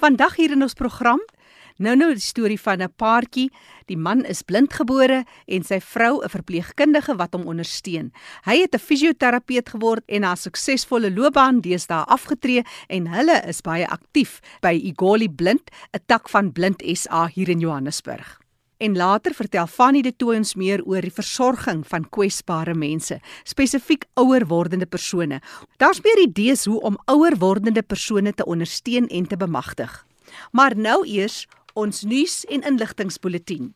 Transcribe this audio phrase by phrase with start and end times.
[0.00, 1.20] Vandag hier in ons program
[1.80, 3.50] Nou nou die storie van 'n paartjie.
[3.86, 8.12] Die man is blindgebore en sy vrou 'n verpleegkundige wat hom ondersteun.
[8.44, 13.88] Hy het 'n fisioterapeut geword en 'n suksesvolle loopbaan deesdae afgetree en hulle is baie
[13.88, 18.40] aktief by Igoli Blind, 'n tak van Blind SA hier in Johannesburg.
[18.80, 24.06] En later vertel Fanny de Tooy ons meer oor die versorging van kwesbare mense, spesifiek
[24.16, 25.42] ouer wordende persone.
[25.76, 29.92] Daar's meer idees hoe om ouer wordende persone te ondersteun en te bemagtig.
[30.56, 31.44] Maar nou eers
[31.76, 33.68] ons nuus en inligtingspulsatie.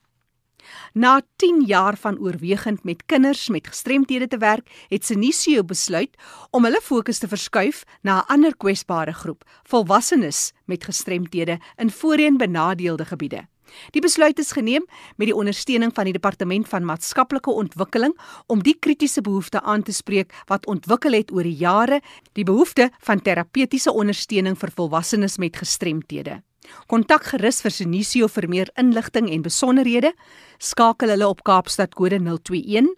[0.97, 6.17] Na 10 jaar van oorwegend met kinders met gestremthede te werk, het Senisio besluit
[6.51, 12.37] om hulle fokus te verskuif na 'n ander kwesbare groep, volwassenes met gestremthede in voorheen
[12.37, 13.45] benadeelde gebiede.
[13.91, 14.87] Die besluit is geneem
[15.17, 19.93] met die ondersteuning van die Departement van Maatskaplike Ontwikkeling om die kritiese behoefte aan te
[19.93, 22.01] spreek wat ontwikkel het oor die jare,
[22.33, 26.43] die behoefte van terapeutiese ondersteuning vir volwassenes met gestremthede.
[26.89, 30.13] Kontak gerus vir Senisio vir meer inligting en besonderhede.
[30.59, 32.95] Skakel hulle op Kaapstad kode 021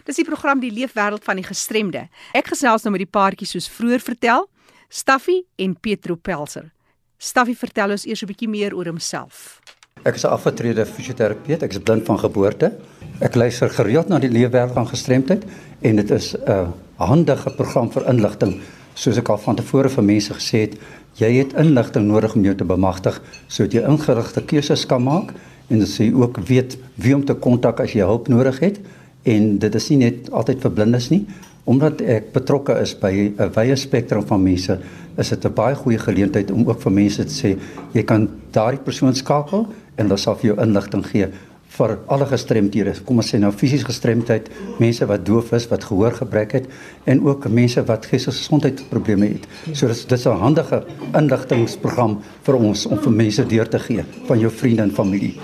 [0.05, 2.07] Dis die program die leefwêreld van die gestremde.
[2.33, 4.49] Ek gesels nou met die paartjie soos vroeër vertel,
[4.89, 6.71] Staffie en Petro Pelser.
[7.17, 9.61] Staffie vertel ons eers 'n bietjie meer oor homself.
[10.03, 11.63] Ek is 'n afgetrede fisioterapeut.
[11.63, 12.79] Ek is blind van geboorte.
[13.21, 15.43] Ek luister gereeld na die leefwêreld van gestremdheid
[15.85, 18.61] en dit is 'n handige program vir inligting.
[18.93, 20.73] Soos ek al van tevore vir mense gesê het,
[21.13, 25.33] jy het inligting nodig om jou te bemagtig sodat jy ingerigte keuses kan maak
[25.69, 28.79] en dat jy ook weet wie om te kontak as jy hulp nodig het.
[29.23, 31.25] En dit is nie net altyd vir blindes nie.
[31.63, 34.79] Omdat ek betrokke is by 'n wye spektrum van mense
[35.17, 37.57] is dit 'n baie goeie geleentheid om ook vir mense te sê
[37.93, 41.27] jy kan daardie persoon skakel en hulle sal vir jou inligting gee
[41.71, 42.93] vir alle gestremdhede.
[43.07, 44.49] Kom ons sê nou fisies gestremdheid,
[44.81, 46.67] mense wat doof is, wat gehoorgebrek het
[47.09, 49.47] en ook mense wat geestesgesondheidsprobleme het.
[49.71, 50.83] So dis dis 'n handige
[51.15, 55.39] inligtingprogram vir ons om vir mense deur te gee van jou vriende en familie.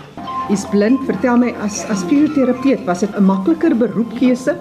[0.49, 4.55] Is blind, vertel my as as fizioterapeut, was dit 'n makliker beroepkeuse?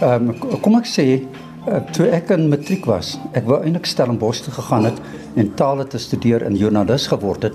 [0.00, 1.20] Ehm um, kom ek sê
[1.68, 5.00] uh, toe ek in matriek was, ek wou eintlik Stellenbosch toe gegaan het
[5.36, 7.54] en tale te studeer en joernalis geword het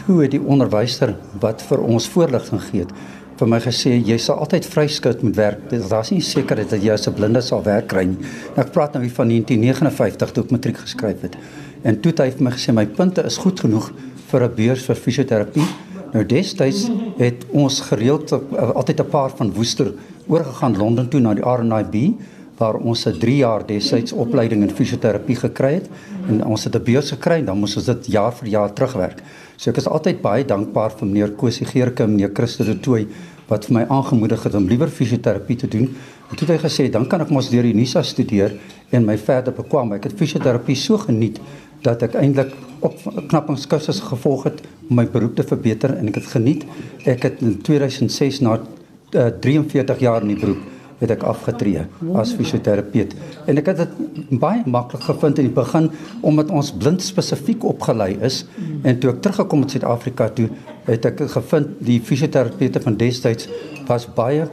[0.00, 2.92] toe het die onderwyser wat vir ons voorligting gee het
[3.40, 5.60] vir my gesê jy sal altyd vryskut moet werk.
[5.70, 8.18] Daar's nie sekerheid dat jy as 'n blinde sal werk kry nie.
[8.56, 11.36] Nou ek praat nou hier van 1959 toe ek matriek geskryf het.
[11.82, 13.92] En toe het hy vir my gesê my punte is goed genoeg
[14.30, 15.68] vir 'n beurs vir fisioterapie.
[16.12, 19.92] Nou destyds het ons gereeld uh, altyd 'n paar van Woester
[20.28, 22.20] oorgegaan Londen toe na die RNIB
[22.60, 25.88] waar ons 'n 3 jaar desyds opleiding in fisioterapie gekry het
[26.28, 29.22] en ons het 'n beurs gekry en dan moes ons dit jaar vir jaar terugwerk.
[29.56, 33.06] So ek is altyd baie dankbaar vir meneer Kosie Geerke en meneer Christo de Tooy
[33.48, 35.88] wat vir my aangemoedig het om liewer fisioterapie te doen.
[36.30, 38.52] En toe het hy gesê dan kan ek mos deur die NISA studeer
[38.90, 39.92] en my verder bekwam.
[39.92, 41.40] Ek het fisioterapie so geniet
[41.82, 42.94] dat ek eintlik op
[43.28, 46.66] knappingskursusse gevolg het om my beroep te verbeter en ek het geniet.
[47.04, 51.82] Ek het in 2006 na uh, eh, 43 jaar in die beroep het ek afgetree
[52.20, 53.14] as fisioterapeut.
[53.48, 55.90] En ek het dit baie maklik gevind in die begin
[56.26, 58.44] omdat ons blind spesifiek opgelei is
[58.84, 60.48] en toe ek teruggekom het Suid-Afrika toe
[60.88, 63.48] het ek gevind die fisioterapeute van destyds
[63.88, 64.48] was baie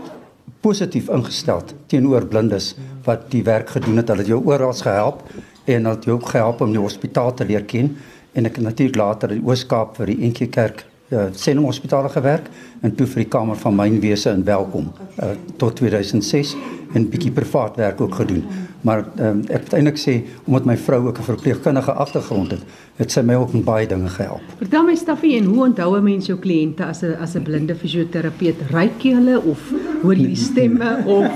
[0.64, 2.74] positief ingestel teenoor blindes
[3.06, 4.10] wat die werk gedoen het.
[4.12, 5.24] Hulle het jou oral gehelp
[5.68, 7.96] en hulle het jou ook gehelp om die hospitaal te leer ken
[8.38, 12.50] en ek het natuurlik later in Oos-Kaap vir die Enkie Kerk ja, Senem Hospitaal gewerk
[12.82, 14.90] en toe vir die Kamer van Mynwese in Welkom
[15.24, 16.56] uh, tot 2006
[16.96, 18.44] en bietjie privaat werk ook gedoen.
[18.82, 20.14] Maar um, ek moet eintlik sê
[20.46, 22.64] omdat my vrou ook 'n verpleegkundige agtergrond het,
[22.96, 24.44] het sy my ook in baie dinge gehelp.
[24.58, 27.76] Vertel my Staffie en hoe onthou 'n mens jou kliënte as 'n as 'n blinde
[27.76, 28.56] fisioterapeut?
[28.72, 29.60] Ryk jy hulle of
[30.02, 31.32] hoor jy stemme of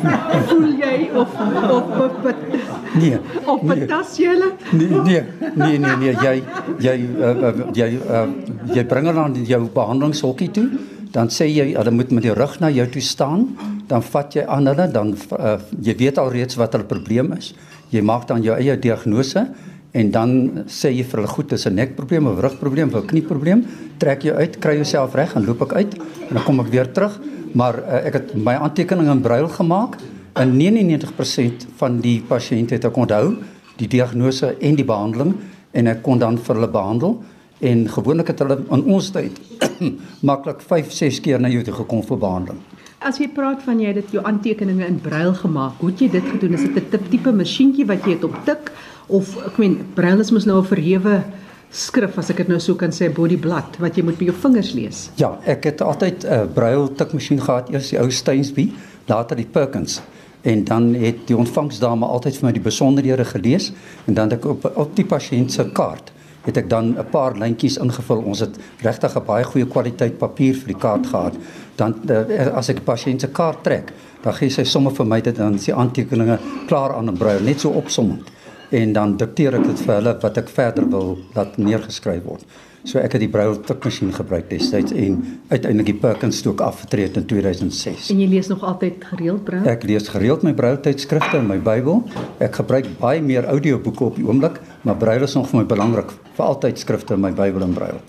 [0.47, 1.29] voel jy of
[1.71, 3.17] of of, of Nee.
[3.45, 3.87] of nee.
[3.87, 4.51] jy hulle?
[4.71, 5.23] Nee, nee,
[5.55, 6.33] nee, nee, nee, jy
[6.83, 8.25] jy uh, uh, jy uh,
[8.75, 10.67] jy bring hulle aan jou behandelingshokkie toe,
[11.15, 13.47] dan sê jy hulle moet met die rug na jou toe staan,
[13.87, 17.53] dan vat jy aan hulle, dan uh, jy weet alreeds wat hulle probleem is.
[17.91, 19.47] Jy maak dan jou eie diagnose
[19.91, 20.31] en dan
[20.71, 23.65] sê jy vir hulle goed, dis 'n nekprobleem of rugprobleem of 'n knieprobleem,
[23.99, 25.93] trek jy uit, kry jouself reg en loop ek uit
[26.29, 27.19] en dan kom ek weer terug,
[27.53, 29.97] maar uh, ek het my aantekeninge in brail gemaak.
[30.33, 33.33] En 99% van die pasiënte het ek onthou
[33.81, 35.33] die diagnose en die behandeling
[35.75, 37.17] en ek kon dan vir hulle behandel
[37.67, 39.41] en gewoonlik het hulle in ons tyd
[40.29, 42.61] maklik 5, 6 keer na jou toe gekom vir behandeling.
[43.01, 46.09] As jy praat van jy het dit jou aantekeninge in brail gemaak, hoe het jy
[46.13, 46.55] dit gedoen?
[46.55, 48.71] Is dit 'n tip tipe masjienkie wat jy het op tik
[49.09, 51.23] of ek meen brail is mos nou 'n verhewe
[51.71, 54.73] skrif as ek dit nou so kan sê bodyblad wat jy moet met jou vingers
[54.73, 55.09] lees.
[55.15, 58.71] Ja, ek het altyd 'n uh, brail tikmasjien gehad, eers die ou Steinsby,
[59.07, 60.01] later die Perkins
[60.41, 63.71] en dan het die ontvangsdame altyd vir my die besonderhede gelees
[64.05, 66.11] en dan het ek op op die pasiënt se kaart
[66.45, 68.21] het ek dan 'n paar lyntjies ingevul.
[68.25, 71.35] Ons het regtig 'n baie goeie kwaliteit papier vir die kaart gehad.
[71.75, 75.21] Dan uh, as ek die pasiënt se kaart trek, dan gee sy sommer vir my
[75.21, 78.31] dit dan is die aantekeninge klaar aan 'n brail, net so opsommend.
[78.69, 82.45] En dan dikteer ek dit vir hulle wat ek verder wil laat neergeskryf word.
[82.83, 85.19] So ek het die braille tikmasjien gebruik destyds en
[85.51, 88.09] uiteindelik die Perkins ook afgetree in 2006.
[88.09, 89.69] En jy lees nog altyd gereeld braille?
[89.69, 92.01] Ek lees gereeld my braille tydskrifte en my Bybel.
[92.41, 96.09] Ek gebruik baie meer audioboeke op die oomblik, maar braille is nog vir my belangrik,
[96.39, 98.01] veral tydskrifte, my Bybel en braille.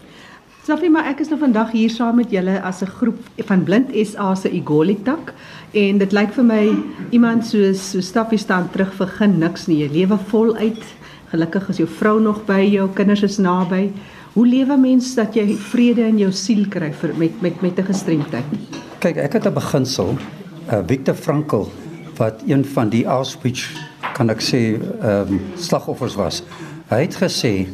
[0.62, 3.90] Snapie, maar ek is nou vandag hier saam met julle as 'n groep van Blind
[4.06, 5.34] SA se Igoli tak
[5.72, 6.70] en dit lyk vir my
[7.10, 9.82] iemand soos so Staffie staan terug vir geen niks nie.
[9.82, 10.84] Jy lewe voluit.
[11.30, 13.92] Gelukkig is jou vrou nog by jou, kinders is naby.
[14.32, 17.84] Hoe lewe mens dat jy vrede in jou siel kry vir met met met 'n
[17.84, 18.44] gestremdheid?
[18.98, 20.16] Kyk, ek het 'n beginsel,
[20.72, 21.68] uh, Viktor Frankl
[22.16, 23.68] wat een van die Auschwitz
[24.14, 26.42] kan ek sê ehm um, slagoffers was.
[26.88, 27.68] Hy het gesê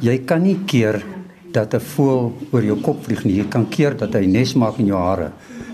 [0.00, 1.04] jy kan nie keer
[1.52, 4.78] dat 'n voël oor jou kop vlieg nie, jy kan keer dat hy nes maak
[4.78, 5.30] in jou hare.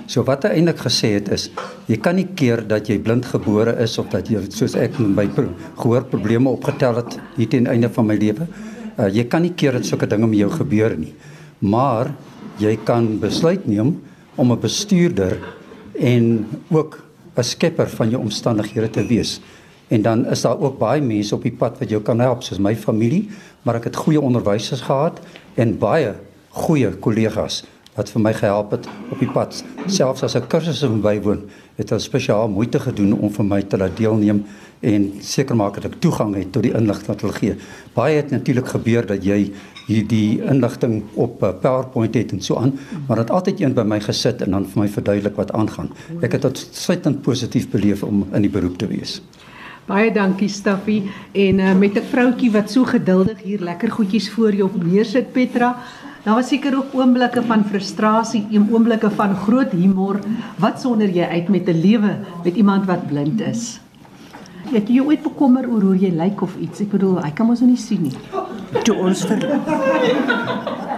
[0.06, 1.50] So wat hy eintlik gesê het is
[1.86, 5.16] jy kan nie keer dat jy blind gebore is of dat jy soos ek met
[5.16, 5.44] my
[5.76, 8.46] gehoorprobleme opgetel het hier teen einde van my lewe
[8.96, 11.12] Uh, jy kan nie keer dat sulke dinge met jou gebeur nie.
[11.58, 12.14] Maar
[12.58, 14.02] jy kan besluit neem
[14.36, 15.38] om 'n bestuurder
[16.00, 17.02] en ook
[17.36, 19.40] 'n skepper van jou omstandighede te wees.
[19.88, 22.58] En dan is daar ook baie mense op die pad wat jou kan help, soos
[22.58, 23.28] my familie,
[23.62, 25.20] maar ek het goeie onderwysers gehad
[25.54, 26.14] en baie
[26.48, 27.64] goeie kollegas
[27.96, 29.62] wat vir my gehelp het op die pad.
[29.86, 31.44] Selfs as ek kursusse moet bywoon,
[31.76, 34.44] het hulle spesiaal moeite gedoen om vir my te laat deelneem
[34.86, 37.56] en seker maak dat ek toegang het tot die inligting wat hulle gee.
[37.96, 39.50] Baie het natuurlik gebeur dat jy
[39.86, 42.74] hierdie inligting op uh, PowerPoint het en so aan,
[43.06, 45.92] maar dit altyd een by my gesit en dan vir my verduidelik wat aangaan.
[46.20, 49.20] Ek het dit uitsluitend positief beleef om in die beroep te wees.
[49.86, 54.54] Baie dankie Staffie en uh, met 'n vroutjie wat so geduldig hier lekker goedjies voor
[54.54, 55.76] jou neersit Petra.
[56.26, 60.16] Daar was seker ook oomblikke van frustrasie, oomblikke van groot humor.
[60.58, 63.80] Wat sonder jy uit met 'n lewe met iemand wat blind is?
[64.72, 66.80] Het jy ooit bekommer oor hoe jy lyk of iets?
[66.80, 68.16] Ek bedoel, hy kan mos nou nie sien nie.
[68.82, 69.60] Toe ons ver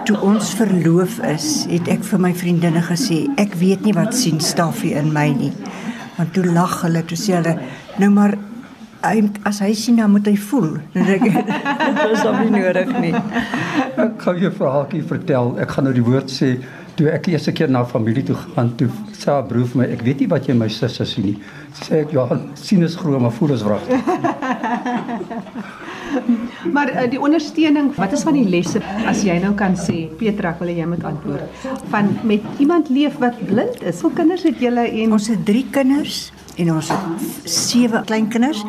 [0.03, 4.39] Toe ons verloof is, het ek vir my vriendinne gesê, ek weet nie wat sien
[4.39, 5.53] Staffie in my nie.
[6.17, 7.59] Want toe lag hulle, toe sê hulle,
[7.97, 8.37] nou maar
[9.03, 10.77] hy as hy sien dan moet hy voel.
[10.93, 13.13] Ek dit is dan nie nodig nie.
[13.99, 15.55] Ek gaan jou verhaaltjie vertel.
[15.63, 16.57] Ek gaan nou die woord sê
[16.99, 19.85] toe ek eers 'n keer na familie toe gaan toe sê haar broer vir my
[19.95, 21.37] ek weet nie wat jy my sussie sien nie.
[21.79, 23.85] Sê ek ja, sien is glo maar voel is wrag.
[26.75, 30.55] maar uh, die ondersteuning, wat is van die lesse as jy nou kan sê, Petra,
[30.59, 34.01] wil jy moet antwoord van met iemand leef wat blind is.
[34.01, 38.63] Hoeveel kinders het julle en ons het 3 kinders en ons het 7 kleinkinders.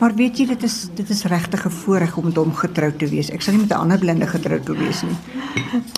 [0.00, 3.06] Maar weet jy dit is dit is regtig 'n voorreg om met hom getroud te
[3.06, 3.30] wees.
[3.30, 5.16] Ek sal nie met 'n ander blinde getroud wil wees nie.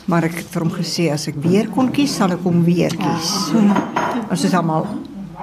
[0.05, 2.97] Maar ek het vir hom gesê as ek weer kon kies, sal ek hom weer
[2.97, 3.53] kies.
[4.31, 4.87] Ons is almal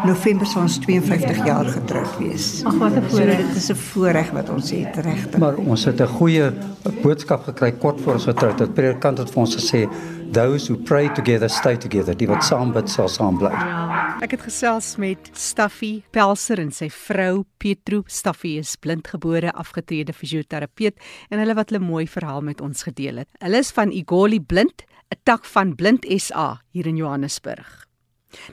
[0.01, 2.63] November sal ons 52 jaar getroud wees.
[2.65, 3.39] Ag wat 'n voorreg.
[3.39, 5.39] So, dit is 'n voorreg wat ons het regtig.
[5.39, 6.51] Maar ons het 'n goeie
[7.01, 8.73] boodskap gekry kort voor ons getroud het.
[8.73, 9.87] Predikant het vir ons gesê
[10.31, 12.17] those who pray together stay together.
[12.17, 13.51] Die wat saam bid sal saam bly.
[13.51, 18.03] Ja, ek het gesels met Staffie Pelser en sy vrou Petro.
[18.07, 23.29] Staffie is blindgebore, afgetrede fisioterapeut en hulle wat 'n mooi verhaal met ons gedeel het.
[23.39, 27.87] Hulle is van Igoli Blind, 'n tak van Blind SA hier in Johannesburg.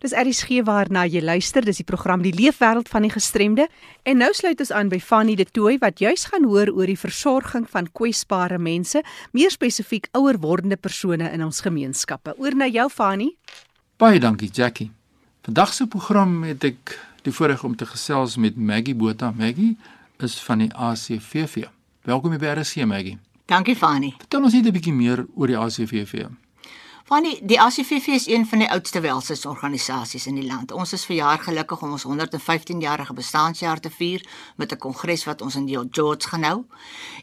[0.00, 1.64] Dis ERG waarna jy luister.
[1.64, 3.68] Dis die program Die Leefwêreld van die Gestremde.
[4.02, 6.98] En nou sluit ons aan by Fanny De Tooy wat juis gaan hoor oor die
[6.98, 9.02] versorging van kwesbare mense,
[9.32, 12.34] meer spesifiek ouer wordende persone in ons gemeenskappe.
[12.38, 13.36] Oor na jou Fanny.
[13.96, 14.90] Baie dankie Jackie.
[15.42, 16.90] Vandag se program het ek
[17.24, 19.30] die voorreg om te gesels met Maggie Botha.
[19.32, 19.78] Maggie
[20.20, 21.64] is van die ACVV.
[22.04, 23.16] Welkom by RC Maggie.
[23.48, 24.12] Dankie Fanny.
[24.18, 26.28] Vertel ons net 'n bietjie meer oor die ACVV.
[27.10, 30.70] Fanny, die ACVV is een van die oudste welstandsorganisasies in die land.
[30.70, 34.22] Ons is verjaar gelukkig om ons 115-jarige bestaanjaar te vier
[34.56, 36.64] met 'n kongres wat ons in George gaan hou.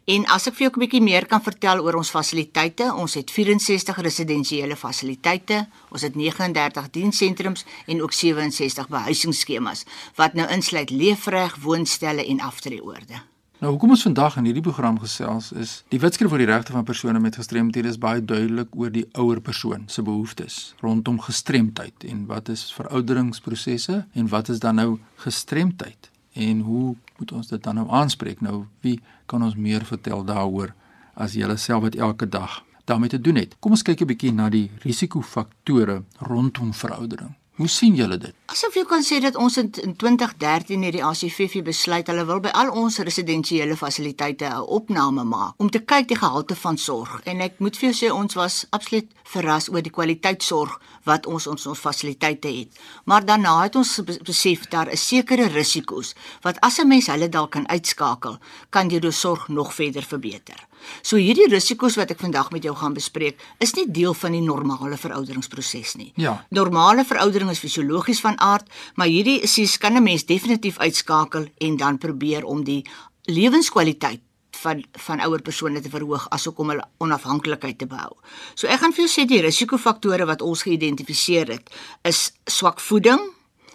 [0.05, 3.31] En as ek vir jou 'n bietjie meer kan vertel oor ons fasiliteite, ons het
[3.31, 11.55] 64 residensiële fasiliteite, ons het 39 dienssentrums en ook 67 behuisingsskemas wat nou insluit leefreg,
[11.55, 13.36] woonstelle en aftreeoorde.
[13.57, 16.83] Nou hoekom ons vandag in hierdie program gesels is die wetskrif oor die regte van
[16.85, 22.19] persone met gestremthede is baie duidelik oor die ouer persoon se behoeftes rondom gestremdheid en
[22.29, 27.81] wat is verouderingsprosesse en wat is dan nou gestremdheid en hoe moet ons dit dan
[27.81, 28.45] nou aanspreek?
[28.45, 30.75] Nou wie kan ons meer vertel daaroor
[31.17, 33.57] as jy self wat elke dag daarmee te doen het?
[33.59, 38.33] Kom ons kyk 'n bietjie na die risikofaktore rondom veroudering Hoe sien julle dit?
[38.53, 42.69] Asof jy kan sê dat ons in 2013 hierdie ACVV besluit hulle wil by al
[42.83, 47.57] ons residensiële fasiliteite 'n opname maak om te kyk die gehalte van sorg en ek
[47.57, 51.65] moet vir jou sê ons was absoluut verras oor die kwaliteit sorg wat ons ons
[51.65, 52.69] ons fasiliteite het.
[53.05, 57.51] Maar daarna het ons besef daar is sekere risiko's wat as 'n mens hulle dalk
[57.51, 58.37] kan uitskakel,
[58.69, 60.67] kan jy die sorg nog verder verbeter.
[61.01, 64.43] So hierdie risiko's wat ek vandag met jou gaan bespreek, is nie deel van die
[64.43, 66.11] normale verouderingsproses nie.
[66.15, 66.37] Ja.
[66.49, 71.77] Normale veroudering is fisiologies van aard, maar hierdie sies kan 'n mens definitief uitskakel en
[71.77, 72.85] dan probeer om die
[73.25, 74.21] lewenskwaliteit
[74.57, 78.15] van van ouer persone te verhoog asook om hulle onafhanklikheid te behou.
[78.55, 81.69] So ek gaan vir jou sê die risikofaktore wat ons geïdentifiseer het
[82.07, 83.21] is swak voeding,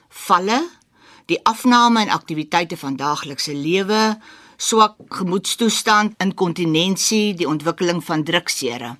[0.08, 0.60] valle,
[1.30, 4.18] die afname in aktiwiteite van daaglikse lewe,
[4.62, 8.94] swak gemoedstoestand, inkontinensie, die ontwikkeling van druksere.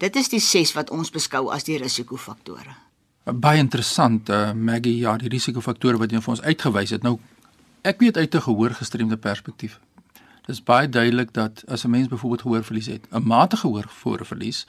[0.00, 2.78] Dit is die 6 wat ons beskou as die risikofaktore.
[3.24, 7.04] Baie interessant, uh, Maggie, ja, die risikofaktore wat jy vir ons uitgewys het.
[7.06, 7.18] Nou
[7.82, 9.78] ek weet uit 'n gehoorgestremde perspektief.
[10.46, 14.66] Dit is baie duidelik dat as 'n mens byvoorbeeld gehoorverlies het, 'n matige gehoorverlies,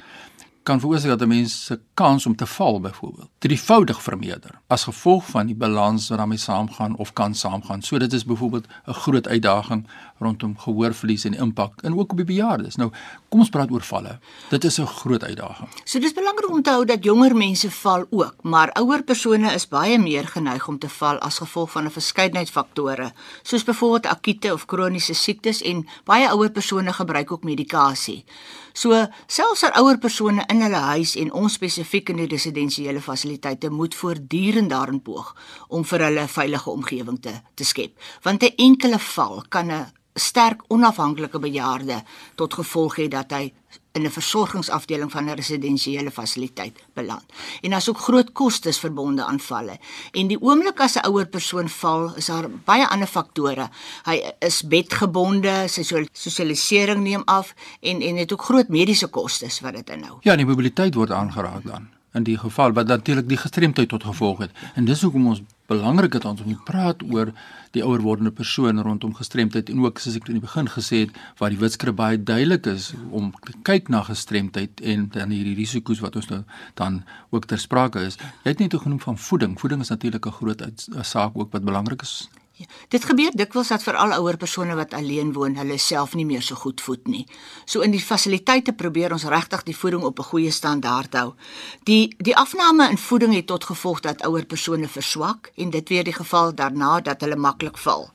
[0.64, 5.26] kan veroorsaak dat 'n mens se kans om te val byvoorbeeld drievoudig vermeerder as gevolg
[5.26, 7.82] van die balans wat daarmee saamgaan of kan saamgaan.
[7.82, 9.88] So dit is byvoorbeeld 'n groot uitdaging
[10.24, 12.76] rondom gehoorverlies en impak en ook op die bejaardes.
[12.76, 12.90] Nou,
[13.30, 14.20] kom ons praat oor valle.
[14.50, 15.70] Dit is 'n groot uitdaging.
[15.84, 19.68] So dis belangrik om te hou dat jonger mense val ook, maar ouer persone is
[19.68, 23.12] baie meer geneig om te val as gevolg van 'n verskeidenheid faktore,
[23.42, 28.26] soos byvoorbeeld akute of kroniese siektes en baie ouer persone gebruik ook medikasie.
[28.74, 33.70] So selfs al ouer persone in hulle huis en ons spesifiek in die residensiële fasiliteite
[33.70, 35.36] moet voortdurend daarin poog
[35.68, 37.94] om vir hulle 'n veilige omgewing te te skep.
[38.24, 42.04] Want 'n enkele val kan 'n sterk onafhanklike bejaarde
[42.36, 43.52] tot gevolg hê dat hy
[43.94, 47.24] in 'n versorgingsafdeling van 'n residensiële fasiliteit beland.
[47.62, 49.78] En daar's ook groot kostes verbonde aan valle.
[50.12, 53.70] En die oomblik as 'n ouer persoon val, is daar baie ander faktore.
[54.04, 59.74] Hy is bedgebonde, sy sosialisering neem af en en het ook groot mediese kostes wat
[59.74, 60.18] dit inhou.
[60.22, 64.38] Ja, die mobiliteit word aangeraak dan in die geval wat natuurlik die gestremdheid tot gevolg
[64.38, 64.52] het.
[64.76, 65.42] En dis hoekom ons
[65.74, 67.32] belangrik het ons te praat oor
[67.74, 71.18] die ouer wordende persoon rondom gestremdheid en ook soos ek in die begin gesê het
[71.40, 76.04] waar die wetskrif baie duidelik is om te kyk na gestremdheid en dan hierdie risiko's
[76.06, 76.44] wat ons nou
[76.80, 77.02] dan
[77.34, 78.20] ook ter sprake is.
[78.44, 79.58] Jy het net genoem van voeding.
[79.60, 80.62] Voeding is natuurlik 'n groot
[81.02, 82.30] saak ook wat belangrik is
[82.64, 86.42] Ja, dit gebeur dikwels dat veral ouer persone wat alleen woon, hulle self nie meer
[86.42, 87.26] so goed voed nie.
[87.66, 91.34] So in die fasiliteite probeer ons regtig die voeding op 'n goeie standaard hou.
[91.84, 96.04] Die die afname in voeding het tot gevolg dat ouer persone verswak en dit weer
[96.04, 98.12] die geval daarna dat hulle maklik val.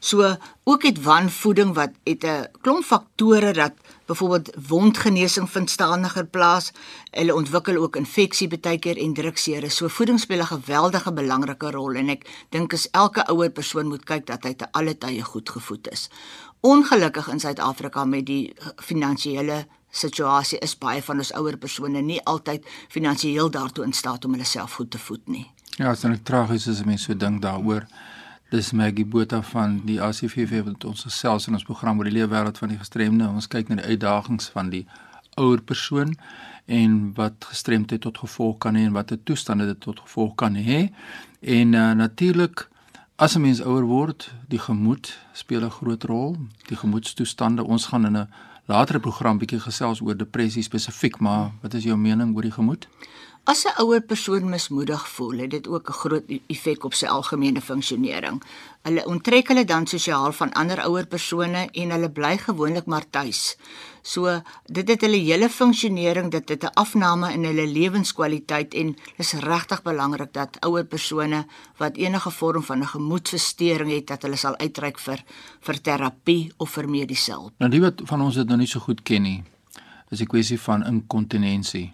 [0.00, 3.72] So ook het wanvoeding wat het 'n klomp faktore dat
[4.06, 6.72] byvoorbeeld wondgenesing vind stadiger plaas.
[7.10, 9.68] Hulle ontwikkel ook infeksie baie keer en druksere.
[9.70, 14.04] So voeding speel 'n geweldige belangrike rol en ek dink as elke ouer persoon moet
[14.04, 16.08] kyk dat hy te alle tye goed gevoed is.
[16.60, 22.66] Ongelukkig in Suid-Afrika met die finansiële situasie is baie van ons ouer persone nie altyd
[22.88, 25.50] finansiëel daartoe in staat om hulle self goed te voed nie.
[25.76, 27.86] Ja, dit is net tragies as mense so dink daaroor.
[28.54, 32.28] Dis Maggie Botha van die ACVV wat ons gesels in ons program oor die lewe
[32.30, 33.26] wêreld van die gestremde.
[33.26, 34.84] Ons kyk na die uitdagings van die
[35.42, 36.12] ouer persoon
[36.70, 40.84] en wat gestremdheid tot gevolg kan hê en watter toestande dit tot gevolg kan hê.
[41.42, 42.68] En uh, natuurlik
[43.18, 46.36] as 'n mens ouer word, die gemoed speel 'n groot rol.
[46.70, 47.64] Die gemoedstoestande.
[47.64, 48.28] Ons gaan in 'n
[48.66, 52.86] latere program bietjie gesels oor depressie spesifiek, maar wat is jou mening oor die gemoed?
[53.46, 57.06] As 'n ouer persoon mismoedig voel, het dit ook 'n groot e- effek op sy
[57.06, 58.42] algemene funksionering.
[58.82, 63.56] Hulle onttrek hulle dan sosiaal van ander ouer persone en hulle bly gewoonlik maar tuis.
[64.02, 69.32] So dit het hulle hele funksionering, dit het 'n afname in hulle lewenskwaliteit en dis
[69.32, 71.46] regtig belangrik dat ouer persone
[71.76, 75.22] wat enige vorm van 'n gemoedversteuring het, dat hulle sal uitreik vir
[75.60, 77.52] vir terapie of vir mediese hulp.
[77.58, 79.42] Nou die wat van ons dit nou nie so goed ken nie,
[80.08, 81.92] is 'n kwessie van inkontinensie,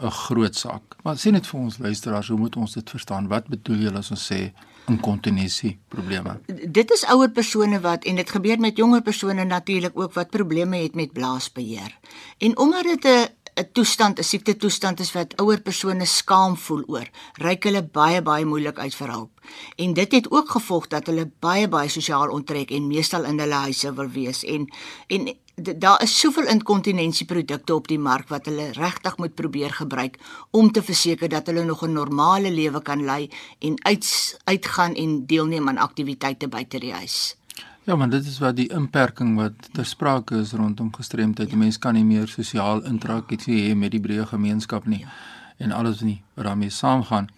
[0.00, 0.96] 'n groot saak.
[1.02, 3.28] Maar sê net vir ons luisteraars, hoe moet ons dit verstaan?
[3.28, 4.52] Wat bedoel jy as ons sê
[4.86, 6.40] inkontinensie probleme?
[6.70, 10.76] Dit is ouer persone wat en dit gebeur met jonger persone natuurlik ook wat probleme
[10.76, 11.98] het met blaasbeheer.
[12.38, 13.28] En omdat dit 'n
[13.60, 18.22] 'n toestand, 'n siekte toestand is wat ouer persone skaam voel oor, reik hulle baie
[18.22, 19.40] baie moeilik uit vir hulp.
[19.76, 23.60] En dit het ook gevolg dat hulle baie baie sosiaal onttrek en meestal in hulle
[23.68, 24.68] huise wil wees en
[25.06, 30.18] en daar is soveel inkontinensieprodukte op die mark wat hulle regtig moet probeer gebruik
[30.50, 35.26] om te verseker dat hulle nog 'n normale lewe kan lei en uit uitgaan en
[35.26, 37.36] deelneem aan aktiwiteite buite die huis.
[37.84, 41.50] Ja, maar dit is wat die inperking wat ter sprake is rondom gestremdheid.
[41.50, 41.56] Ja.
[41.56, 45.08] Mense kan nie meer sosiaal interaksie hê met die breë gemeenskap nie ja.
[45.56, 47.28] en alles nie wat daarmee saamgaan.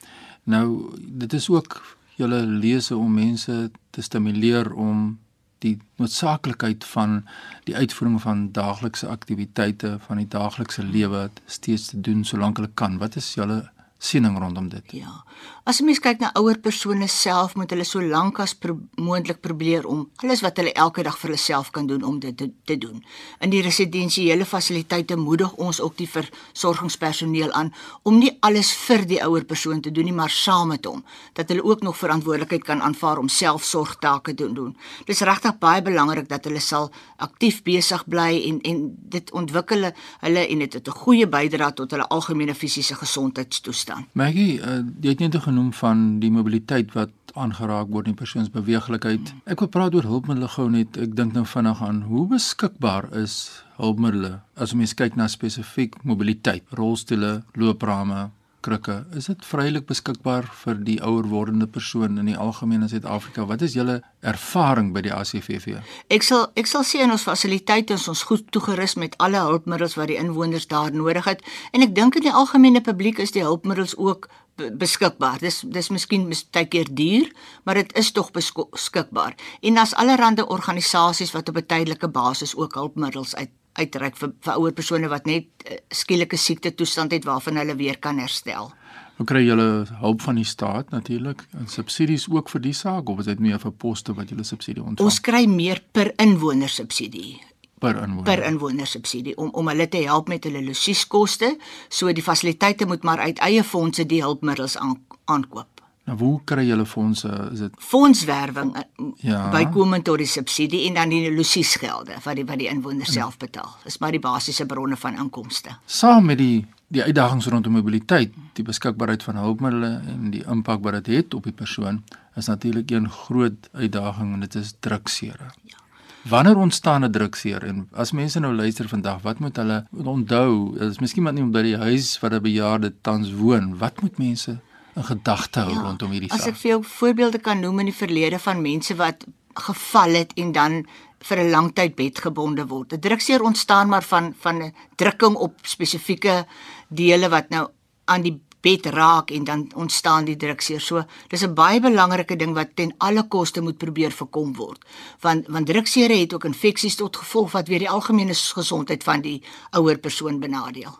[0.43, 5.19] Nou, dit is ook julle lese om mense te stimuleer om
[5.65, 7.23] die noodsaaklikheid van
[7.69, 12.99] die uitvoering van daaglikse aktiwiteite van die daaglikse lewe steeds te doen solank hulle kan.
[13.01, 13.63] Wat is julle
[14.05, 14.93] siening rondom dit?
[15.01, 15.25] Ja.
[15.65, 19.41] As 'n mens kyk na ouer persone self, moet hulle so lank as pro moontlik
[19.41, 22.51] probeer om alles wat hulle elke dag vir hulle self kan doen om dit te,
[22.65, 23.05] te doen.
[23.41, 29.23] In die residensiële fasiliteite moedig ons ook die versorgingspersoneel aan om nie alles vir die
[29.25, 32.83] ouer persoon te doen nie, maar saam met hom, dat hulle ook nog verantwoordelikheid kan
[32.83, 34.77] aanvaar om selfsorgtake te doen.
[35.07, 39.93] Dit is regtig baie belangrik dat hulle sal aktief besig bly en en dit ontwikkel
[40.21, 43.94] hulle en dit het 'n goeie bydrae tot hulle algemene fisiese gesondheidstoestand.
[44.13, 49.33] Maggie, uh, jy het net genoem van die mobiliteit wat aangeraak word in persoonsbeweeglikheid.
[49.51, 50.99] Ek wil praat oor hulpmiddels gou net.
[51.01, 53.37] Ek dink nou vinnig aan hoe beskikbaar is
[53.81, 58.29] hulpmiddels as ons kyk na spesifiek mobiliteit, rolstoele, looprame,
[58.65, 58.97] krikke.
[59.17, 63.45] Is dit vrylik beskikbaar vir die ouer wordende persoon in die algemeen in Suid-Afrika?
[63.51, 65.81] Wat is julle ervaring by die ACVV?
[66.15, 69.99] Ek sal ek sal sê in ons fasiliteite is ons goed toegerus met alle hulpmiddels
[70.01, 73.45] wat die inwoners daar nodig het en ek dink in die algemene publiek is die
[73.45, 75.41] hulpmiddels ook beskikbaar.
[75.43, 77.31] Dis dis miskien baie keer duur,
[77.65, 79.35] maar dit is tog beskikbaar.
[79.63, 84.59] En as allerlei organisasies wat op 'n tydelike basis ook hulpmiddels uit uitreik vir, vir
[84.59, 88.73] ouer persone wat net uh, skielike siekte toestand het waarvan hulle weer kan herstel.
[89.15, 93.23] Hoe kry julle hulp van die staat natuurlik en subsidies ook vir die saak of
[93.23, 95.07] is dit meer vir poste wat julle subsidie ontvang?
[95.07, 97.39] Ons kry meer per inwoner subsidie
[97.85, 101.55] per inwoner per inwoner subsidie om om hulle te help met hulle logisiekoste
[101.89, 105.74] so die fasiliteite moet maar uit eie fondse die hulpmiddels aan, aankoop.
[106.05, 107.31] Nou hoe kry julle fondse?
[107.53, 108.83] Is dit fondswerwing eh,
[109.25, 109.49] ja.
[109.53, 113.23] bykomend tot die subsidie en dan die losiesgelde wat die wat die inwoners ja.
[113.23, 113.71] self betaal.
[113.85, 115.79] Dis maar die basiese bronne van inkomste.
[115.87, 121.01] Saam met die die uitdagings rondom mobiliteit, die beskikbaarheid van hulpmiddels en die impak wat
[121.01, 122.05] dit het op die persoon
[122.39, 125.49] is natuurlik een groot uitdaging en dit is druksere.
[125.63, 125.81] Ja.
[126.29, 130.79] Wanneer ontstaan 'n drukseer en as mense nou luister vandag, wat moet hulle onthou?
[130.79, 133.79] Is miskien maar nie om by die huis waar 'n bejaarde tans woon.
[133.79, 134.61] Wat moet mense
[134.97, 136.41] 'n gedagte hou ja, rondom hierdie saak.
[136.41, 140.33] As ek vir jou voorbeelde kan noem in die verlede van mense wat geval het
[140.35, 140.87] en dan
[141.19, 142.93] vir 'n lang tyd bedgebonde word.
[142.93, 146.47] 'n Drukseer ontstaan maar van van 'n drukking op spesifieke
[146.89, 147.69] dele wat nou
[148.05, 150.81] aan die bed raak en dan ontstaan die drukseer.
[150.81, 154.85] So, dis 'n baie belangrike ding wat ten alle koste moet probeer voorkom word.
[155.21, 159.43] Want want drukseere het ook infeksies tot gevolg wat weer die algemene gesondheid van die
[159.71, 160.99] ouer persoon benadeel.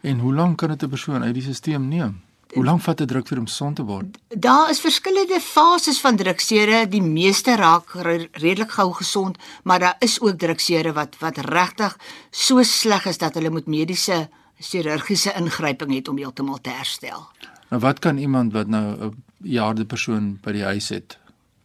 [0.00, 2.27] En hoe lank kan dit 'n persoon uit die stelsel neem?
[2.54, 4.18] Hoe lank vat 'n drukseer om son te word?
[4.28, 6.88] Daar is verskillende fases van drukseere.
[6.88, 7.94] Die meeste raak
[8.32, 11.98] redelik gou gesond, maar daar is ook drukseere wat wat regtig
[12.30, 17.28] so sleg is dat hulle moet mediese chirurgiese ingryping het om heeltemal te herstel.
[17.70, 21.18] Nou wat kan iemand wat nou 'n jaarde persoon by die huis het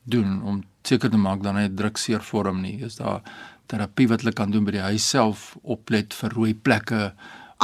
[0.03, 2.83] doen om seker te maak dat hy drukseer vorm nie?
[2.83, 3.21] Is daar
[3.65, 7.13] terapie wat hulle kan doen by die huis self oplet vir rooi plekke?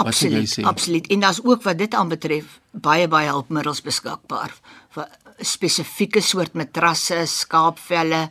[0.06, 1.08] Absoluut, absoluut.
[1.08, 4.54] En daar's ook wat dit aanbetref baie baie hulpmiddels beskikbaar
[4.96, 5.08] vir
[5.40, 8.30] spesifieke soort matrasse, skaapvelle,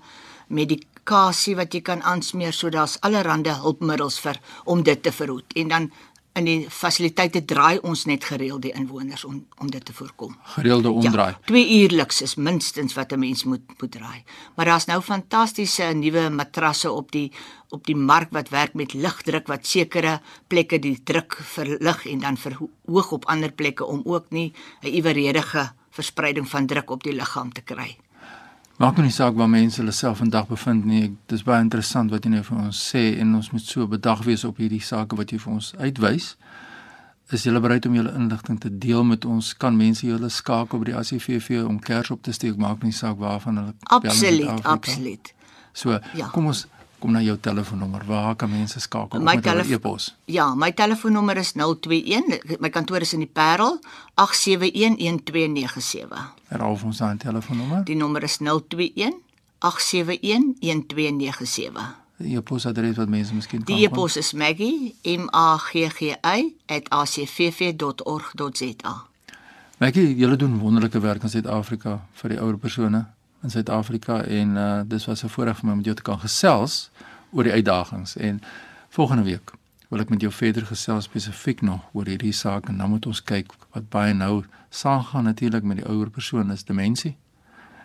[0.49, 5.57] medikasie wat jy kan aansmeer, so daar's allerlei hulpmiddels vir om dit te verhoed.
[5.57, 5.91] En dan
[6.39, 10.37] in die fasiliteite draai ons net gereeld die inwoners om om dit te voorkom.
[10.55, 11.33] Gereelde omdraai.
[11.33, 14.25] Ja, 2 uurliks is minstens wat 'n mens moet moet draai.
[14.57, 17.33] Maar daar's nou fantastiese nuwe matrasse op die
[17.69, 22.37] op die mark wat werk met ligdruk wat sekere plekke die druk verlig en dan
[22.37, 27.53] verhoog op ander plekke om ook nie 'n iwerredige verspreiding van druk op die liggaam
[27.53, 27.97] te kry.
[28.79, 31.09] Maak nou nie saak waar mense hulle self vandag bevind nie.
[31.27, 34.45] Dis baie interessant wat jy nou vir ons sê en ons moet so bedag wees
[34.47, 36.29] op hierdie sake wat jy vir ons uitwys.
[37.35, 39.51] Is jy bereid om julle inligting te deel met ons?
[39.59, 42.55] Kan mense julle skakel by die ACVV om kers op te steek?
[42.55, 45.35] Maak nie saak waarvan hulle Absoluut, absoluut.
[45.75, 46.31] So, ja.
[46.31, 48.05] kom ons kom na jou telefoonnommer.
[48.07, 50.17] Waar kan mense skakel my met hulle e-pos?
[50.25, 52.59] Ja, my telefoonnommer is 021.
[52.61, 53.81] My kantoor is in die Parel
[54.15, 54.23] 8711297.
[56.49, 57.85] Herhaal ons daai telefoonnommer.
[57.85, 59.15] Die nommer is 021
[59.59, 61.83] 8711297.
[62.19, 66.55] Die e-posadres wat mense miskien kan Die e-pos is Maggie M A G G Y
[66.89, 68.95] @acvv.org.za.
[69.79, 73.07] Maggie, julle doen wonderlike werk in Suid-Afrika vir die ouer persone
[73.43, 76.21] in Suid-Afrika en uh dis was 'n voorreg vir my om met jou te kan
[76.21, 76.91] gesels
[77.31, 78.17] oor die uitdagings.
[78.17, 78.41] En
[78.89, 79.53] volgende week
[79.89, 83.23] wil ek met jou verder gesels spesifiek nog oor hierdie saak en dan moet ons
[83.23, 87.17] kyk wat baie nou saamgaan natuurlik met die ouer persoon is demensie